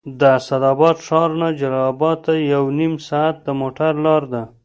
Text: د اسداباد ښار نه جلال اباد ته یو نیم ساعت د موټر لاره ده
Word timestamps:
د 0.19 0.21
اسداباد 0.39 0.97
ښار 1.05 1.29
نه 1.41 1.49
جلال 1.59 1.85
اباد 1.93 2.17
ته 2.25 2.31
یو 2.53 2.63
نیم 2.79 2.93
ساعت 3.07 3.35
د 3.45 3.47
موټر 3.59 3.93
لاره 4.05 4.27
ده 4.33 4.43